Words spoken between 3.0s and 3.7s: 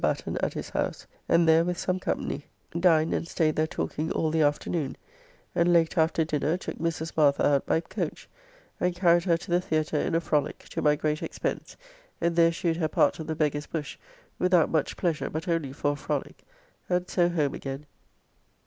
and staid there